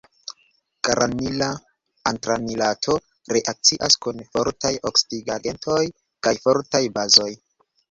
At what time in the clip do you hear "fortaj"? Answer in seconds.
4.33-4.73, 6.49-6.85